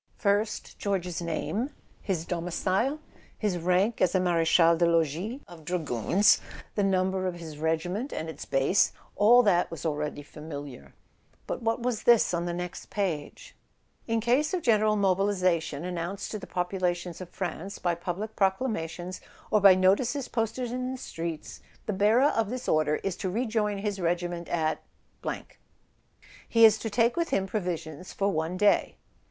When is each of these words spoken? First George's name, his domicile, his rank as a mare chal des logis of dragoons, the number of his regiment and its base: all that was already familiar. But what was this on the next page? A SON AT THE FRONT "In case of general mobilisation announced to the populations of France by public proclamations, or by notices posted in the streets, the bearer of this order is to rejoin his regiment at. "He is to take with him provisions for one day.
First 0.17 0.79
George's 0.79 1.21
name, 1.21 1.69
his 2.01 2.25
domicile, 2.25 2.99
his 3.37 3.59
rank 3.59 4.01
as 4.01 4.15
a 4.15 4.19
mare 4.19 4.43
chal 4.45 4.75
des 4.75 4.87
logis 4.87 5.39
of 5.47 5.63
dragoons, 5.63 6.41
the 6.73 6.83
number 6.83 7.27
of 7.27 7.35
his 7.35 7.59
regiment 7.59 8.11
and 8.11 8.27
its 8.27 8.43
base: 8.43 8.93
all 9.15 9.43
that 9.43 9.69
was 9.69 9.85
already 9.85 10.23
familiar. 10.23 10.95
But 11.45 11.61
what 11.61 11.83
was 11.83 12.01
this 12.01 12.33
on 12.33 12.45
the 12.45 12.51
next 12.51 12.89
page? 12.89 13.53
A 13.53 13.53
SON 13.53 13.53
AT 13.53 13.53
THE 13.53 14.05
FRONT 14.05 14.13
"In 14.13 14.19
case 14.39 14.53
of 14.55 14.61
general 14.63 14.95
mobilisation 14.95 15.85
announced 15.85 16.31
to 16.31 16.39
the 16.39 16.47
populations 16.47 17.21
of 17.21 17.29
France 17.29 17.77
by 17.77 17.93
public 17.93 18.35
proclamations, 18.35 19.21
or 19.51 19.61
by 19.61 19.75
notices 19.75 20.27
posted 20.27 20.71
in 20.71 20.93
the 20.93 20.97
streets, 20.97 21.59
the 21.85 21.93
bearer 21.93 22.29
of 22.31 22.49
this 22.49 22.67
order 22.67 22.95
is 23.03 23.15
to 23.17 23.29
rejoin 23.29 23.77
his 23.77 23.99
regiment 24.01 24.49
at. 24.49 24.81
"He 26.49 26.65
is 26.65 26.79
to 26.79 26.89
take 26.89 27.15
with 27.15 27.29
him 27.29 27.45
provisions 27.45 28.11
for 28.11 28.29
one 28.31 28.57
day. 28.57 28.97